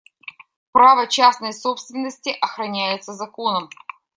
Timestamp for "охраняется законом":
2.41-3.69